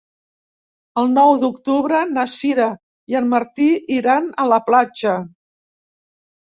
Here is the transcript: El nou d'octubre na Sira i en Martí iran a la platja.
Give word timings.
El 1.01 1.11
nou 1.17 1.33
d'octubre 1.43 2.01
na 2.15 2.25
Sira 2.33 2.71
i 3.15 3.21
en 3.23 3.31
Martí 3.37 3.71
iran 4.01 4.35
a 4.47 4.51
la 4.55 4.61
platja. 4.73 5.19